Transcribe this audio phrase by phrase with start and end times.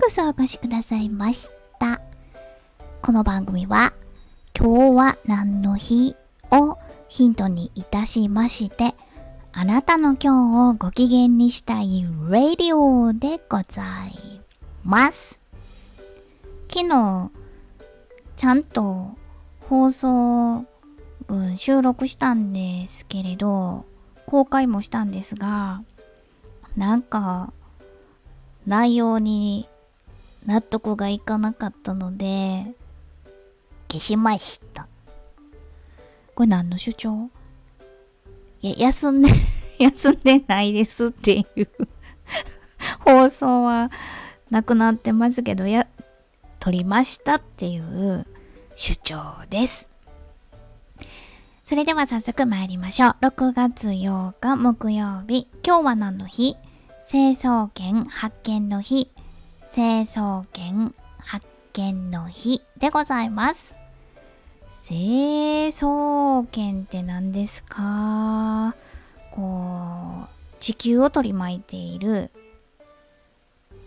[0.00, 2.00] こそお越しくださいました。
[3.02, 3.92] この番組は、
[4.58, 6.16] 今日は何の日
[6.50, 6.78] を
[7.10, 8.94] ヒントにいたしまして、
[9.52, 14.40] あなたの今日をご機嫌にしたいラディオでござい
[14.84, 15.42] ます。
[16.70, 17.30] 昨日、
[18.36, 19.18] ちゃんと
[19.68, 20.64] 放送
[21.26, 23.84] 分収録したんですけれど、
[24.24, 25.82] 公開もしたんですが、
[26.74, 27.52] なんか、
[28.66, 29.68] 内容に
[30.46, 32.66] 納得がいかなかったので、
[33.88, 34.86] 消しました。
[36.34, 37.30] これ何の主張？
[38.62, 39.30] いや、休んで
[39.78, 41.68] 休んでないですっていう
[43.00, 43.90] 放送は
[44.50, 45.86] なくなってますけど、や、
[46.58, 48.26] 撮りましたっていう
[48.74, 49.16] 主張
[49.48, 49.90] です。
[51.64, 53.16] それでは早速参りましょう。
[53.20, 55.46] 6月8日木曜日。
[55.64, 56.56] 今日は何の日？
[57.08, 59.10] 清掃券発見の日。
[59.72, 63.76] 清掃券発見の日でございます。
[64.84, 68.74] 清掃圏って何ですか？
[69.30, 72.30] こう、地球を取り巻いている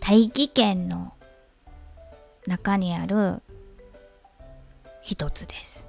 [0.00, 1.12] 大気圏の
[2.46, 3.42] 中にある
[5.02, 5.86] 一つです。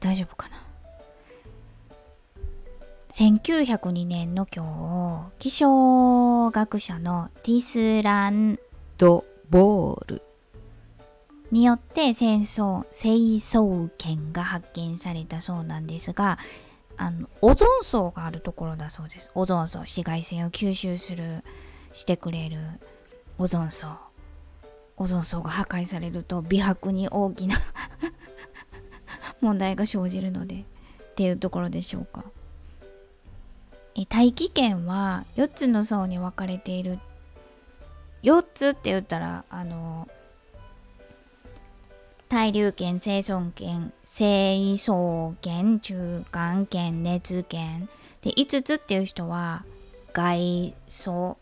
[0.00, 0.63] 大丈夫かな？
[3.14, 8.58] 1902年の今日、気象学者のティスラン
[8.98, 10.22] ド・ボール
[11.52, 16.38] によって戦争、清掃圏が発見されたそうなんですが、
[16.96, 19.30] あの、オゾン層があるところだそうです。
[19.36, 21.44] オゾン層、紫外線を吸収する、
[21.92, 22.58] してくれる
[23.38, 23.86] オゾン層。
[24.96, 27.54] オゾン層が破壊されると美白に大きな
[29.40, 30.64] 問題が生じるので
[31.10, 32.24] っていうところでしょうか。
[34.08, 36.98] 大気圏は4つの層に分かれている
[38.22, 40.08] 4つって言ったらあの
[42.34, 47.88] 対流圏、生存圏、清掃圏、中間圏、熱圏。
[48.22, 49.64] で、5つっていう人は、
[50.12, 51.36] 外層、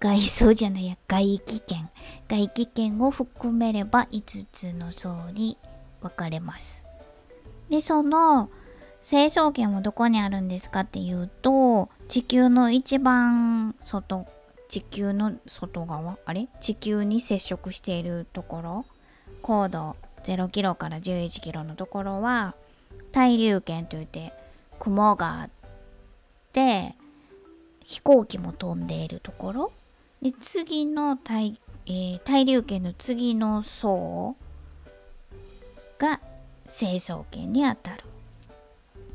[0.00, 1.90] 外層じゃないや、外気圏。
[2.28, 5.58] 外気圏を含めれば5つの層に
[6.00, 6.84] 分かれます。
[7.68, 8.48] で、その、
[9.08, 14.26] 成層圏はどこにあるんですかっていうと、地球の一番外、
[14.68, 16.18] 地球の外側？
[16.24, 16.48] あれ？
[16.58, 18.84] 地球に接触しているところ？
[19.42, 22.56] 高度0キロから11キロのところは
[23.12, 24.32] 対流圏といって
[24.80, 25.50] 雲があっ
[26.52, 26.96] て
[27.84, 29.72] 飛行機も飛んでいるところ？
[30.20, 34.34] で次の対,、えー、対流圏の次の層
[35.96, 36.18] が
[36.66, 38.02] 成層圏にあたる。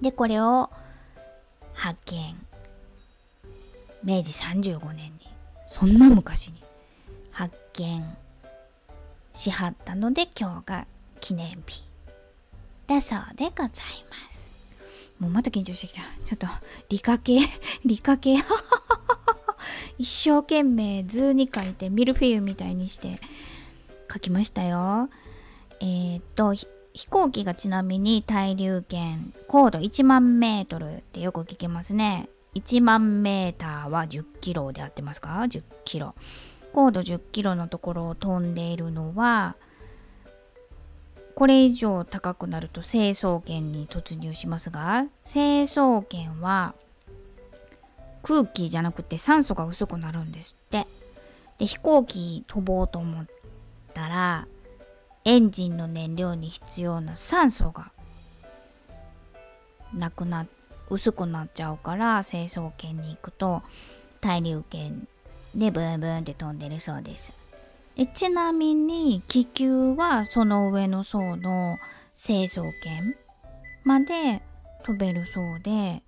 [0.02, 0.70] でこれを
[1.74, 2.36] 発見
[4.04, 5.12] 明治35年に
[5.68, 6.62] そんな昔に
[7.32, 8.04] 発見
[9.34, 10.88] しはったので今日が
[11.20, 11.84] 記念日
[12.88, 14.54] だそうでございます。
[15.20, 16.02] もうまた緊張してきた。
[16.24, 16.48] ちょっと
[16.90, 17.40] 理科系、
[17.86, 18.38] 理科系、
[20.00, 23.20] 一生懸命図に書いてミルフィーユみたいにして
[24.12, 25.10] 書きましたよ。
[25.80, 26.54] えー、っと、
[26.94, 32.30] 飛行機がちなみに対流圏高度1万メートルってよく聞きますね。
[32.56, 36.16] 1万メーターは10キロで合ってますか ?10 キロ。
[36.74, 39.56] 高度10キロのところを飛んでいるのは
[41.36, 46.74] これ以上高くなると成層圏に突入しますが成層圏は
[48.24, 50.88] 空気じゃなくて酸素が薄くなるんですって
[51.58, 53.26] で飛行機飛ぼうと思っ
[53.94, 54.48] たら
[55.24, 57.92] エンジンの燃料に必要な酸素が
[59.94, 60.48] なくな
[60.90, 63.62] 薄くなっちゃうから成層圏に行くと
[64.20, 65.08] 対流圏
[65.56, 67.34] でブンブンって飛んでるそうです。
[67.96, 71.78] でちなみに気球はその上の層の
[72.16, 73.16] 成層圏
[73.84, 74.42] まで
[74.84, 76.02] 飛べるそうで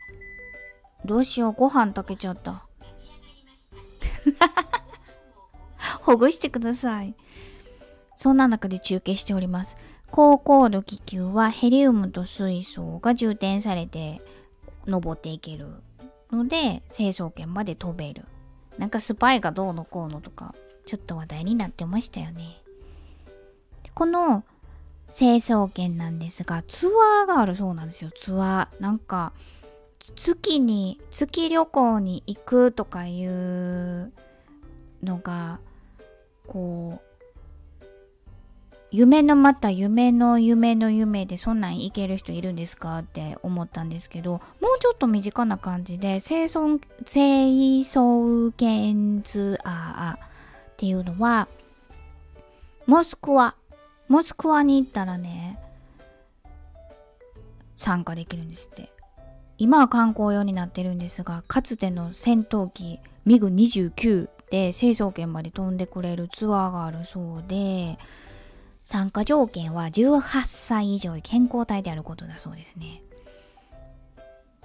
[1.05, 2.65] どうしようご飯炊けちゃった。
[6.01, 7.15] ほぐしてください。
[8.23, 9.77] そんな中で中継しております
[10.09, 14.21] 高高度気球はヘリウムと水素が充填されて
[14.87, 15.67] 登っていける
[16.31, 18.23] ので成層圏まで飛べる
[18.77, 20.55] なんかスパイがどうのこうのとか
[20.85, 22.61] ちょっと話題になってましたよね。
[23.93, 24.45] この
[25.13, 28.81] 清掃券なんですが、ツアーがあるそうなんですよ、ツアー。
[28.81, 29.33] なんか、
[30.15, 34.11] 月に、月旅行に行くとかいう
[35.03, 35.59] のが、
[36.47, 37.02] こう、
[38.93, 50.29] 夢のまた夢の夢の夢でそんなんいける人いるんですかって思ったんですけどもうちょっと身近な感じで清掃清掃犬ツアーっ
[50.77, 51.47] ていうのは
[52.85, 53.55] モスクワ
[54.07, 55.57] モスクワに行ったらね
[57.75, 58.93] 参加できるんですって。
[59.57, 67.97] 今は観光用になってるんですがかつての戦闘機ミグ29で成層圏まで飛んでくれるツアーがあるそうで
[68.83, 73.01] 参加条件は18歳以上健康体であることだそうですね。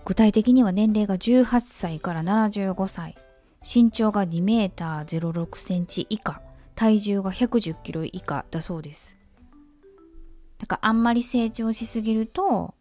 [0.05, 3.15] 具体的には年齢が18歳から75歳。
[3.63, 6.41] 身長が2メーター06センチ以下。
[6.75, 9.19] 体重が110キロ以下だそうです。
[10.59, 12.75] だからあんまり成長しすぎると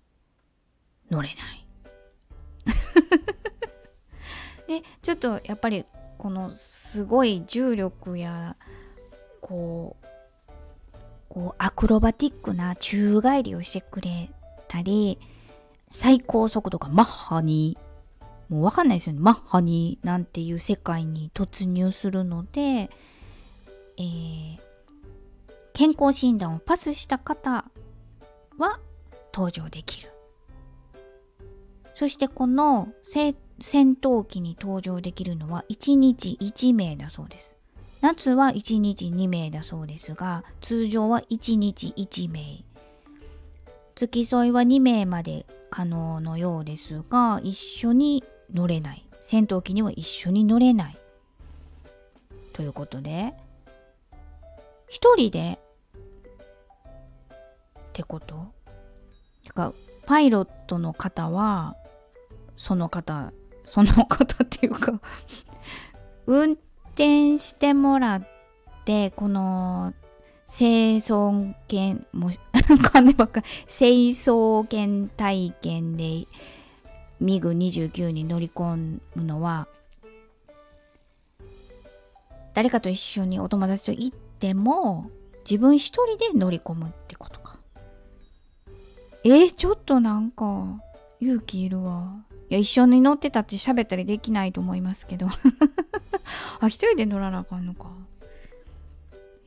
[1.10, 1.68] 乗れない。
[4.82, 5.86] でちょっとやっぱり
[6.18, 8.56] このすごい重力や
[9.42, 10.06] こう
[11.30, 14.30] こうアクロバティックな宙返りをしてくれ
[14.68, 15.20] たり
[15.90, 17.78] 最高速度がマッハに
[18.50, 19.20] もうわかんないですよね。
[19.20, 24.58] マッハになんていう世界に突入するので、えー、
[25.74, 27.66] 健康診断をパスした方
[28.58, 28.80] は
[29.34, 30.10] 登場できる。
[31.94, 33.36] そしてこの戦
[33.96, 37.57] 闘機に登場できるのは1日1名だそうです。
[38.02, 42.64] 夏は1日2名だそうですが、通常は1日1名。
[43.96, 48.24] 付き添いは2名まで可能のようですが、一緒に
[48.54, 49.04] 乗れない。
[49.20, 50.98] 戦闘機には一緒に乗れない。
[52.54, 53.34] ということで、
[54.88, 55.60] 一人で
[56.00, 56.02] っ
[57.94, 58.54] てこと？
[59.44, 59.74] てか、
[60.06, 61.76] パイロットの方は、
[62.56, 63.34] その方、
[63.66, 65.02] その方っていうか
[66.26, 66.58] 運
[66.98, 68.28] 転してもらっ
[68.84, 69.94] てこの
[70.48, 72.32] 清掃犬も
[72.82, 76.26] かんでばっか清掃犬体験で
[77.20, 79.68] ミグ29に乗り込むのは
[82.56, 85.12] 誰かと一緒にお友達と行っても
[85.48, 87.58] 自分一人で乗り込むってことか。
[89.24, 90.66] えー、ちょっとなんか
[91.20, 92.26] 勇気いるわ。
[92.50, 95.28] いや一緒に乗ってたって喋ったりできないと思いますけど。
[96.60, 97.92] あ、一人で乗らなあかんのか。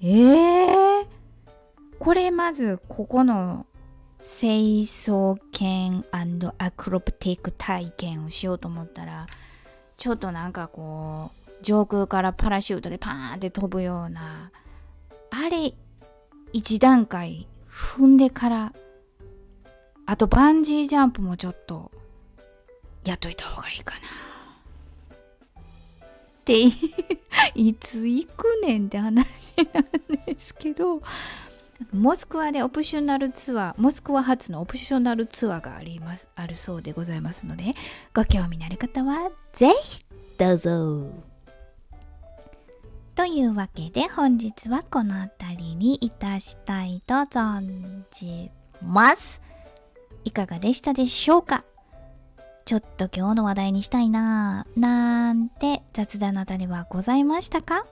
[0.03, 1.07] ええー、
[1.99, 3.67] これまず、ここの
[4.19, 6.05] 清掃犬
[6.59, 9.27] アクロプティック体験をしようと思ったら、
[9.97, 14.51] ちょっとなんかこう、上空からパラシュートでパーンって飛ぶような、
[15.31, 15.75] あれ、
[16.53, 18.73] 一段階踏んでから、
[20.07, 21.91] あとバンジージャンプもちょっと、
[23.05, 24.30] やっといた方がいいかな。
[26.41, 26.63] って
[27.55, 29.27] いつ行くねんって話
[29.73, 31.01] なんですけど
[31.93, 37.75] モスクワでオプショナルツアーモスクワ発のオプショナルツアーがありますあるそうでございますので
[38.15, 40.05] ご興味のある方はぜひ
[40.39, 41.31] どうぞ。
[43.15, 48.51] というわけで本日はこの辺りにいたしたいと存じ
[48.83, 49.43] ます。
[50.25, 51.65] いかがでしたでしょうか？
[52.65, 55.30] ちょっと今日の話題にしたいなぁ、な
[55.93, 57.85] 雑談の種はございましたか？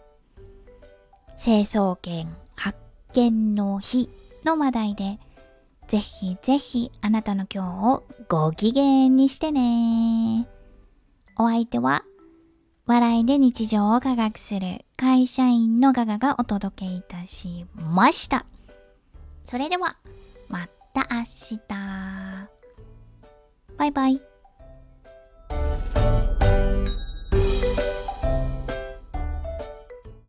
[1.42, 2.78] 清掃券発
[3.14, 4.08] 見の日
[4.44, 5.18] の話題で、
[5.88, 10.46] ぜひぜひあなたの今日をご機嫌にしてね。
[11.36, 12.04] お相手は、
[12.86, 18.44] 笑いで日常を科学する会社員のガガがお届けいたしました。
[19.44, 19.96] それでは、
[20.48, 21.58] また明日。
[23.76, 24.27] バイバイ。